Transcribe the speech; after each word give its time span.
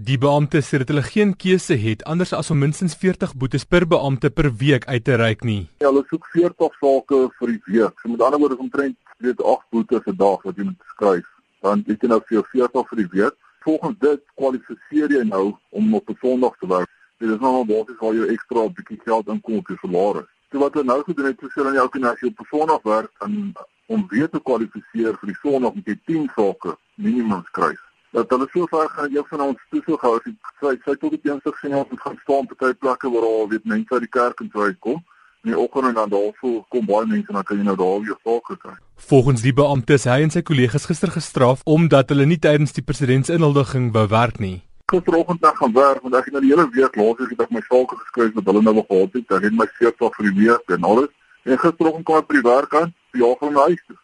Die 0.00 0.16
beampte 0.16 0.62
sê 0.64 0.78
dat 0.80 0.88
hulle 0.88 1.02
geen 1.04 1.32
keuse 1.36 1.76
het 1.76 2.02
anders 2.08 2.30
as 2.32 2.48
om 2.52 2.56
minstens 2.62 2.94
40 2.96 3.34
boetes 3.36 3.66
per 3.68 3.84
beampte 3.84 4.30
per 4.32 4.46
week 4.62 4.86
uit 4.88 5.04
te 5.04 5.16
reik 5.20 5.42
nie. 5.44 5.66
Ja, 5.82 5.90
hulle 5.90 6.00
soek 6.08 6.24
40 6.32 6.78
sake 6.80 7.18
vir 7.36 7.50
die 7.52 7.60
week. 7.66 8.00
So 8.00 8.08
met 8.08 8.22
ander 8.24 8.40
woorde 8.40 8.56
is 8.56 8.62
omtrent 8.64 8.96
weet 9.26 9.42
8 9.42 9.66
boetes 9.76 10.06
'n 10.06 10.16
dag 10.16 10.46
wat 10.46 10.56
jy 10.56 10.64
moet 10.64 10.86
skryf. 10.94 11.26
Dan 11.60 11.84
het 11.86 12.00
jy 12.00 12.08
nou 12.08 12.20
vir 12.30 12.48
40 12.52 12.88
vir 12.88 12.98
die 13.02 13.10
week. 13.18 13.36
Volgens 13.66 13.98
dit 13.98 14.22
kwalifiseer 14.40 15.10
jy 15.18 15.22
nou 15.28 15.52
om 15.68 15.94
op 15.94 16.08
'n 16.08 16.16
Sondag 16.20 16.56
te 16.60 16.66
werk. 16.66 16.88
Dit 17.18 17.28
is 17.28 17.40
nou 17.40 17.52
nog 17.52 17.66
basies 17.66 18.00
waar 18.00 18.14
jy 18.14 18.32
ekstra 18.32 18.68
bietjie 18.68 19.00
geld 19.04 19.28
inkom 19.28 19.56
op 19.56 19.68
jou 19.68 19.78
salaris. 19.82 20.28
So 20.50 20.58
wat 20.58 20.74
hulle 20.74 20.86
nou 20.86 21.02
gedoen 21.04 21.26
het, 21.26 21.42
is 21.42 21.54
hulle 21.54 21.74
jou 21.74 21.88
kan 21.88 22.04
as 22.04 22.20
jy 22.20 22.28
op 22.28 22.40
'n 22.40 22.48
Sondag 22.50 22.82
werk 22.82 23.12
en 23.20 23.52
om 23.86 24.06
weer 24.08 24.30
te 24.30 24.40
kwalifiseer 24.40 25.12
vir 25.20 25.28
die 25.28 25.40
Sondag 25.42 25.74
moet 25.74 25.86
jy 25.86 25.98
10 26.06 26.30
sake 26.36 26.76
minimum 26.96 27.44
skryf. 27.52 27.89
Dat 28.12 28.30
hulle 28.34 28.48
so 28.52 28.66
ver 28.70 28.88
gaan 28.90 29.12
jy 29.14 29.22
van 29.30 29.40
ons 29.40 29.66
toe 29.70 29.82
so 29.86 29.96
gehou 29.96 30.18
het. 30.24 30.36
Sy 30.60 30.74
sy 30.84 30.94
tot 30.96 31.10
die 31.14 31.22
dinsdag 31.22 31.58
sien 31.60 31.74
ons 31.78 32.02
gaan 32.04 32.18
staan 32.22 32.48
baie 32.52 32.74
plekke 32.74 33.10
waar 33.14 33.26
al 33.28 33.48
weet 33.52 33.64
mense 33.64 33.94
uit 33.94 34.06
die 34.06 34.14
kerk 34.18 34.40
en 34.40 34.50
so 34.52 34.66
uitkom. 34.66 35.02
Nee, 35.42 35.56
ook 35.56 35.76
en 35.80 35.94
dan 35.94 36.10
daarvoor 36.10 36.64
kom 36.68 36.86
baie 36.86 37.06
mense 37.06 37.28
en 37.28 37.38
dan 37.38 37.44
kan 37.44 37.56
jy 37.56 37.64
nou 37.68 37.76
daar 37.76 38.00
weer 38.00 38.18
sake 38.24 38.56
kry. 38.56 38.74
Volgens 39.10 39.42
die 39.42 39.54
beampte 39.56 39.94
is 39.96 40.04
hy 40.04 40.18
en 40.24 40.34
sy 40.34 40.42
kollegas 40.42 40.88
gister 40.90 41.14
gestraf 41.14 41.62
omdat 41.64 42.10
hulle 42.12 42.26
nie 42.26 42.38
tydens 42.38 42.76
die 42.76 42.84
presidentsinhuldiging 42.84 43.94
wou 43.94 44.08
werk 44.10 44.42
nie 44.42 44.58
gisteroggend 44.90 45.40
na 45.40 45.52
gaan 45.54 45.72
werk 45.72 46.02
want 46.02 46.14
ek 46.18 46.24
het 46.28 46.34
nou 46.34 46.42
die 46.42 46.50
hele 46.52 46.66
week 46.74 46.96
laas 46.98 47.22
het 47.22 47.42
ek 47.44 47.52
my 47.54 47.62
sake 47.66 47.96
geskryf 48.02 48.32
wat 48.38 48.48
hulle 48.50 48.62
nou 48.66 48.74
wil 48.78 48.86
gehad 48.90 49.16
het. 49.18 49.34
Ek 49.36 49.46
het 49.46 49.56
my 49.60 49.66
seertog 49.78 50.16
vir 50.18 50.28
die 50.28 50.36
week 50.42 50.74
en 50.76 50.86
alles. 50.90 51.10
En 51.46 51.62
gisteroggend 51.64 52.06
kom 52.08 52.18
ek 52.20 52.28
by 52.30 52.38
die 52.38 52.46
werk 52.46 52.74
aan, 52.80 52.94
ja 53.22 53.30
van 53.40 53.54
my 53.54 53.66
huis 53.70 53.82
toe. 53.86 53.98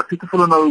Ek 0.00 0.12
sê 0.12 0.18
te 0.20 0.28
hulle 0.32 0.48
nou 0.50 0.64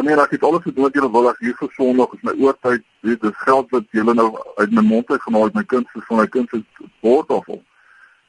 I 0.00 0.02
mean 0.02 0.18
ek 0.18 0.30
het 0.32 0.44
alles 0.48 0.62
gedoen 0.64 0.86
wat 0.86 0.94
julle 0.96 1.10
wil 1.12 1.26
as 1.28 1.40
hier 1.44 1.56
vir 1.58 1.68
Sondag 1.76 2.12
is 2.16 2.22
my 2.24 2.32
oortyd, 2.40 2.84
weet 3.04 3.20
dis 3.20 3.40
geld 3.44 3.66
wat 3.74 3.84
julle 3.92 4.14
nou 4.16 4.30
uit 4.56 4.70
my 4.72 4.84
mond 4.86 5.10
uit 5.10 5.20
gehaal 5.20 5.42
het 5.50 5.58
my 5.58 5.64
kind 5.72 5.90
se 5.92 6.00
van 6.06 6.22
my 6.22 6.24
kind 6.36 6.48
se 6.48 6.60
bord 7.04 7.34
af. 7.36 7.50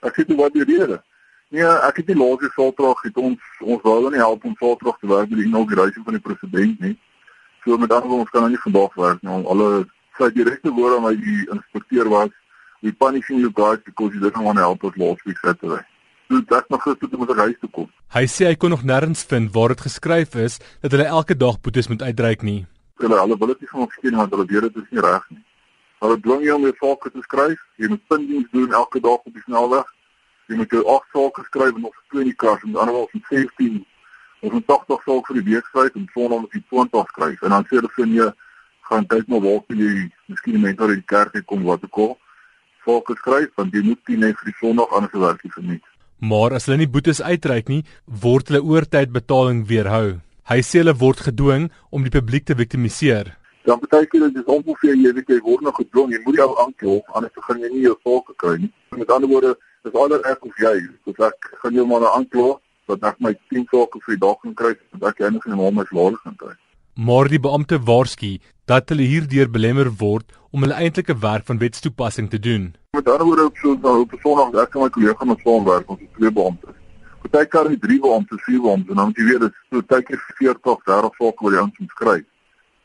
Ek 0.04 0.18
sê 0.18 0.26
toe 0.28 0.36
wat 0.42 0.52
die 0.58 0.66
rede. 0.68 0.98
Nee, 1.56 1.70
ek 1.88 2.02
het 2.02 2.12
nie 2.12 2.18
laas 2.20 2.42
die 2.42 2.52
Saterdag 2.58 3.06
het 3.08 3.22
ons 3.24 3.64
ons 3.64 3.86
wou 3.88 3.96
nie 4.12 4.20
help 4.20 4.44
om 4.50 4.58
Saterdag 4.60 5.00
te 5.00 5.12
werk 5.14 5.32
met 5.32 5.40
die 5.40 5.48
inaugurasie 5.48 6.04
van 6.10 6.20
die 6.20 6.24
president 6.28 6.84
nie. 6.84 6.98
So 7.64 7.80
met 7.80 7.96
ander 7.96 8.10
woorde 8.10 8.26
ons 8.26 8.36
kan 8.36 8.44
nou 8.48 8.52
nie 8.52 8.64
vandag 8.66 9.00
werk 9.06 9.24
nie. 9.24 9.40
Alle 9.56 9.70
sy 10.20 10.32
direkte 10.36 10.76
woorde 10.76 11.00
aan 11.00 11.08
my 11.08 11.16
die 11.24 11.40
inspekteur 11.56 12.12
was 12.12 12.36
we 12.82 12.92
punishing 12.92 13.40
you 13.40 13.56
guys 13.56 13.80
because 13.86 14.12
you 14.12 14.20
didn't 14.20 14.44
want 14.44 14.60
to 14.60 14.68
help 14.68 14.84
us 14.84 15.00
last 15.00 15.24
week 15.24 15.40
Saturday. 15.40 15.86
So 16.32 16.40
dit 16.40 16.70
nog 16.70 16.84
gister 16.84 17.10
toe 17.10 17.20
met 17.20 17.30
'n 17.30 17.40
reis 17.40 17.56
toe 17.60 17.70
kom. 17.70 17.90
Hy 18.08 18.26
sê 18.26 18.46
hy 18.46 18.56
kon 18.56 18.70
nog 18.70 18.84
nêrens 18.84 19.24
vind 19.30 19.52
waar 19.52 19.68
dit 19.68 19.82
geskryf 19.82 20.36
is 20.36 20.60
dat 20.82 20.92
hulle 20.92 21.04
elke 21.04 21.36
dag 21.38 21.60
boetes 21.62 21.88
moet 21.88 22.02
uitreik 22.02 22.42
nie. 22.42 22.66
Hulle 22.96 23.20
hulle 23.20 23.38
wil 23.38 23.48
dit 23.48 23.60
nie 23.60 23.70
van 23.72 23.82
ons 23.82 23.94
skien 23.94 24.16
want 24.16 24.32
hulle 24.32 24.46
weet 24.46 24.62
dit 24.62 24.76
is 24.76 24.90
nie 24.92 25.02
reg 25.02 25.26
nie. 25.30 25.44
Hulle 26.00 26.20
dwing 26.20 26.44
jou 26.44 26.56
om 26.56 26.62
jou 26.62 26.76
sake 26.80 27.12
te 27.12 27.22
skryf. 27.22 27.60
Jy 27.76 27.88
moet 27.88 28.08
puntings 28.08 28.52
doen 28.52 28.72
elke 28.72 29.00
dag 29.00 29.20
op 29.28 29.34
die 29.34 29.44
snelweg. 29.46 29.88
Jy 30.48 30.56
moet 30.56 30.72
jou 30.72 30.84
ag 30.96 31.04
sake 31.14 31.44
skryf 31.44 31.76
en 31.76 31.82
nog 31.82 31.96
twee 32.10 32.22
in 32.22 32.28
die 32.28 32.40
kar 32.44 32.60
en 32.64 32.76
ander 32.76 32.94
was 32.94 33.10
15 33.12 33.86
of 34.40 34.52
80 34.66 35.04
sake 35.04 35.26
vir 35.28 35.42
die 35.42 35.48
week 35.52 35.66
skryf 35.66 35.96
en 35.96 36.10
sonop 36.14 36.52
die 36.52 36.64
20 36.70 37.08
skryf 37.08 37.42
en 37.42 37.50
dan 37.50 37.64
sê 37.68 37.76
hulle 37.76 37.92
vir 37.96 38.08
jou 38.08 38.32
gaan 38.90 39.08
kyk 39.08 39.28
maar 39.28 39.42
waar 39.42 39.62
kan 39.68 39.78
jy 39.78 40.10
miskien 40.26 40.62
mense 40.62 40.82
uit 40.82 40.96
die 40.96 41.12
kerk 41.14 41.46
kom 41.46 41.64
wat 41.64 41.84
ek 41.84 41.98
al 41.98 42.18
fokus 42.86 43.18
skryf 43.18 43.50
want 43.56 43.74
jy 43.74 43.84
moet 43.84 44.02
nie 44.08 44.18
net 44.18 44.40
vir 44.40 44.52
die 44.52 44.60
Sondag 44.60 44.96
anders 44.96 45.24
werk 45.28 45.44
nie 45.44 45.58
verniet. 45.60 45.91
Maar 46.22 46.54
as 46.54 46.68
hulle 46.70 46.84
nie 46.84 46.92
boetes 46.94 47.18
uitreik 47.22 47.70
nie, 47.72 47.82
word 48.06 48.52
hulle 48.52 48.62
oortydbetaling 48.62 49.64
weerhou. 49.72 50.20
Hy 50.52 50.60
sê 50.62 50.84
hulle 50.84 50.94
word 51.02 51.24
gedwing 51.26 51.70
om 51.90 52.06
die 52.06 52.14
publiek 52.14 52.46
te 52.46 52.58
viktimiseer. 52.60 53.34
Dan 53.66 53.82
beteken 53.82 54.28
dit 54.28 54.38
dis 54.38 54.54
ongeveer 54.56 55.02
jy 55.02 55.16
weet 55.18 55.34
jy 55.34 55.42
word 55.50 55.66
nog 55.66 55.82
gedwing, 55.82 56.14
jy 56.14 56.22
moet 56.26 56.38
jou 56.44 56.50
aankla 56.62 56.98
anders 57.18 57.46
gaan 57.50 57.66
jy 57.66 57.74
nie 57.74 57.86
jou 57.88 57.98
saak 58.06 58.34
kry 58.38 58.56
nie. 58.62 58.72
Met 59.02 59.10
ander 59.10 59.34
woorde, 59.34 59.56
dis 59.82 59.98
alder 59.98 60.22
ek 60.30 60.46
of 60.46 60.62
jy, 60.62 60.76
so 61.06 61.26
ek 61.26 61.54
gaan 61.64 61.82
jou 61.82 61.90
maar 61.90 62.06
aankla 62.14 62.52
dat 62.92 63.14
ek 63.14 63.22
my 63.24 63.34
10 63.50 63.70
sake 63.74 64.06
vir 64.06 64.18
die 64.18 64.24
dag 64.28 64.42
kan 64.46 64.58
kry, 64.62 64.76
dat 65.02 65.26
ek 65.26 65.48
normaal 65.48 65.80
my 65.80 65.90
salaris 65.90 66.22
kan 66.26 66.38
kry 66.38 66.54
maar 66.96 67.28
die 67.28 67.40
beampte 67.40 67.80
waarsku 67.80 68.38
dat 68.66 68.90
hulle 68.90 69.08
hierdeur 69.08 69.50
belemmer 69.50 69.90
word 70.00 70.32
om 70.52 70.64
hulle 70.66 70.76
eintlike 70.76 71.16
werk 71.24 71.46
van 71.46 71.58
wetstoepassing 71.58 72.30
te 72.30 72.40
doen. 72.40 72.76
Met 72.92 73.08
ander 73.10 73.26
woorde 73.26 73.46
op 73.46 73.58
so 73.58 73.78
nou 73.82 74.02
op 74.02 74.14
Sondag 74.22 74.56
ek 74.64 74.76
en 74.76 74.84
my 74.84 74.90
kollega 74.90 75.26
moet 75.26 75.44
saamwerk 75.46 75.90
ons 75.90 76.02
is 76.02 76.12
twee 76.18 76.32
beamptes. 76.32 76.76
Partykeer 77.22 77.72
is 77.72 77.80
drie 77.80 78.00
beamptes, 78.04 78.44
vier 78.44 78.62
beamptes 78.62 78.92
en 78.92 79.00
dan 79.00 79.12
moet 79.12 79.22
jy 79.22 79.28
weet 79.30 79.46
dit 79.46 79.58
so 79.70 79.82
tydjie 79.94 80.20
40 80.42 80.84
30 80.90 81.16
sake 81.22 81.46
wat 81.46 81.56
jy 81.56 81.62
aan 81.62 81.72
moet 81.78 81.96
skryf. 81.96 82.28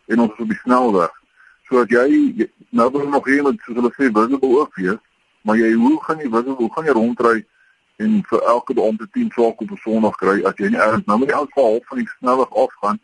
En 0.07 0.23
ons 0.23 0.37
is 0.37 0.45
op 0.45 0.55
die 0.55 0.61
snelweg. 0.63 1.19
So 1.67 1.83
as 1.83 1.91
jy 1.91 2.47
nou 2.71 2.89
wil 2.95 3.09
nog 3.11 3.29
iemand 3.29 3.61
soos 3.67 3.81
hulle 3.81 3.93
sê 3.97 4.11
visible 4.13 4.53
ook 4.61 4.79
wees, 4.79 5.03
maar 5.43 5.59
jy 5.59 5.73
hoe 5.75 5.97
gaan 6.05 6.23
jy 6.23 6.31
visible, 6.31 6.59
hoe 6.63 6.73
gaan 6.77 6.87
jy 6.87 6.95
rondry 6.95 7.37
en 8.05 8.21
vir 8.31 8.49
elke 8.53 8.75
beampte 8.77 9.09
10 9.17 9.31
sake 9.35 9.65
op 9.65 9.71
'n 9.71 9.83
Sondag 9.83 10.17
kry 10.23 10.39
as 10.45 10.55
jy 10.63 10.71
nie 10.71 10.81
ergens 10.87 11.07
nou 11.07 11.19
met 11.19 11.29
die 11.29 11.37
aanval 11.37 11.81
van 11.89 11.99
die 11.99 12.09
snelweg 12.19 12.53
afgaan 12.55 13.01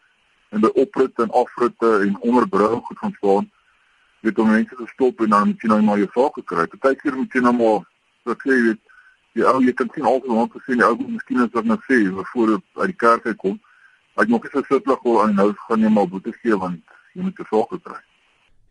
en 0.52 0.60
by 0.60 0.70
oprit 0.84 1.24
en 1.24 1.34
afritte 1.42 1.90
en 2.04 2.16
onderbrug 2.20 2.80
goed 2.86 2.98
gaan 2.98 3.16
staan 3.18 3.50
weet 4.22 4.38
om 4.38 4.50
mense 4.50 4.76
te 4.76 4.86
stop 4.86 5.20
en 5.20 5.34
dan 5.34 5.48
moet 5.50 5.64
jy 5.64 5.68
nou 5.72 5.80
maar 5.82 5.98
jou 5.98 6.08
sake 6.14 6.44
kry. 6.46 6.66
Partykeer 6.70 7.16
moet 7.18 7.34
jy 7.34 7.42
nou 7.42 7.54
maar 7.58 7.80
so 8.22 8.36
sê 8.44 8.54
jy 8.54 8.62
weet 8.68 8.82
jy 9.38 9.48
ou 9.50 9.58
jy 9.64 9.74
kan 9.80 9.90
sien 9.94 10.06
altyd 10.06 10.30
rond 10.36 10.52
te 10.54 10.62
sien 10.66 10.82
jy 10.82 10.90
ou 10.92 11.08
miskien 11.08 11.42
as 11.42 11.50
wat 11.56 11.66
nou 11.66 11.78
sê 11.88 11.98
voor 12.30 12.54
uit 12.54 12.92
die 12.92 12.98
kerk 13.02 13.26
uit 13.26 13.40
kom. 13.42 13.58
As 14.14 14.28
jy 14.28 14.34
nog 14.36 14.46
eens 14.46 14.68
sitlig 14.68 15.02
wil 15.08 15.20
aan 15.24 15.34
nou 15.40 15.48
gaan 15.66 15.82
jy 15.82 15.90
maar 15.96 16.08
boete 16.12 16.34
gee 16.38 16.58
want 16.64 16.96
jy 17.16 17.26
moet 17.26 17.42
jou 17.42 17.48
sake 17.50 17.80
kry. 17.82 17.98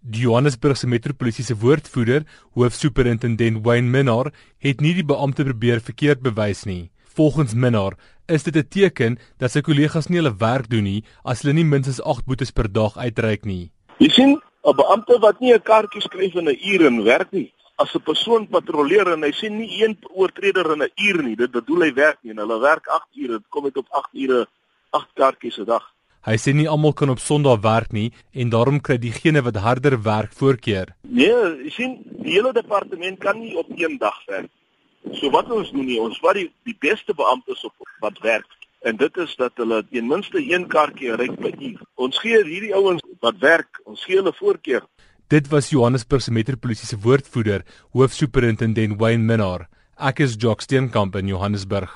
Die 0.01 0.23
Johannesburgse 0.23 0.87
metropolisie 0.89 1.43
se 1.45 1.53
woordvoerder, 1.61 2.23
hoofsuperintendent 2.57 3.61
Wayne 3.65 3.91
Minnar, 3.91 4.31
het 4.57 4.79
nie 4.81 4.95
die 4.97 5.05
beampte 5.05 5.43
probeer 5.45 5.83
verkeerd 5.83 6.23
bewys 6.25 6.63
nie. 6.65 6.89
Volgens 7.13 7.53
Minnar 7.53 7.93
is 8.25 8.43
dit 8.43 8.55
'n 8.55 8.67
teken 8.67 9.19
dat 9.37 9.51
sy 9.51 9.61
kollegas 9.61 10.07
nie 10.07 10.19
hulle 10.19 10.35
werk 10.37 10.69
doen 10.69 10.83
nie 10.83 11.03
as 11.23 11.41
hulle 11.41 11.53
nie 11.53 11.65
minstens 11.65 12.01
8 12.01 12.25
boetes 12.25 12.51
per 12.51 12.71
dag 12.71 12.97
uitreik 12.97 13.43
nie. 13.45 13.71
Jy 13.97 14.09
sien, 14.09 14.41
'n 14.63 14.75
beampte 14.75 15.19
wat 15.19 15.39
nie 15.39 15.53
'n 15.53 15.61
kaartjie 15.61 16.01
skryf 16.01 16.35
in 16.35 16.47
'n 16.47 16.59
uur 16.71 16.85
en 16.85 17.03
werk 17.03 17.31
nie, 17.31 17.51
as 17.75 17.95
'n 17.95 17.99
persoon 17.99 18.47
patrolleer 18.47 19.11
en 19.11 19.23
hy 19.23 19.31
sien 19.31 19.57
nie 19.57 19.83
een 19.83 19.97
oortreder 20.13 20.71
in 20.71 20.83
'n 20.83 20.91
uur 20.95 21.23
nie, 21.23 21.35
dit 21.35 21.51
bedoel 21.51 21.81
hy 21.81 21.93
werk 21.93 22.17
nie 22.23 22.31
en 22.31 22.37
hulle 22.37 22.59
werk 22.59 22.87
8 22.87 23.07
ure, 23.15 23.33
dit 23.39 23.49
kom 23.49 23.65
uit 23.65 23.77
op 23.77 23.87
8 23.89 24.09
ure 24.13 24.47
8 24.91 25.07
kaartjies 25.13 25.57
'n 25.59 25.65
dag. 25.65 25.83
Hy 26.23 26.37
sê 26.37 26.53
nie 26.53 26.69
almal 26.69 26.93
kan 26.93 27.09
op 27.09 27.19
Sondag 27.19 27.61
werk 27.61 27.91
nie 27.91 28.11
en 28.33 28.49
daarom 28.49 28.81
kry 28.81 28.97
diegene 28.97 29.41
wat 29.41 29.55
harder 29.55 30.01
werk 30.01 30.31
voorkeur. 30.33 30.95
Nee, 31.01 31.63
jy 31.63 31.69
sien, 31.69 32.03
die 32.23 32.31
hele 32.31 32.53
departement 32.53 33.19
kan 33.19 33.39
nie 33.39 33.57
op 33.57 33.67
een 33.75 33.97
dag 33.97 34.25
werk 34.27 34.49
So 35.17 35.29
wat 35.33 35.51
ons 35.51 35.71
doen 35.71 35.85
nie, 35.85 35.99
ons 36.01 36.19
wat 36.23 36.37
die 36.39 36.49
die 36.67 36.77
beste 36.79 37.13
beamptes 37.17 37.63
op 37.67 37.93
wat 38.03 38.19
werk 38.25 38.47
en 38.81 38.97
dit 38.97 39.17
is 39.21 39.33
dat 39.37 39.57
hulle 39.61 39.81
ten 39.89 40.07
minste 40.09 40.41
een 40.41 40.67
kaartjie 40.69 41.13
ry 41.19 41.29
per 41.37 41.53
uur. 41.53 41.81
Ons 42.01 42.17
gee 42.21 42.39
hierdie 42.47 42.73
ouens 42.73 43.03
wat 43.21 43.37
werk, 43.43 43.81
ons 43.85 44.05
gee 44.05 44.17
hulle 44.17 44.33
voorkeur. 44.33 44.85
Dit 45.31 45.47
was 45.53 45.69
Johannesburg 45.71 46.23
se 46.25 46.33
metropolisie 46.33 46.89
se 46.89 46.97
woordvoerder, 46.99 47.63
hoofsuperintendent 47.95 48.97
Wayne 48.99 49.23
Minnar. 49.23 49.67
Ek 50.01 50.23
is 50.25 50.35
Jock 50.35 50.65
Steenkamp 50.65 51.15
in 51.15 51.29
Johannesburg. 51.29 51.93